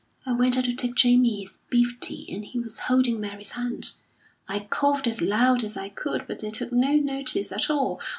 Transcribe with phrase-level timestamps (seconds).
[0.25, 3.91] "I went out to take Jamie his beef tea, and he was holding Mary's hand.
[4.47, 8.01] I coughed as loud as I could, but they took no notice at all.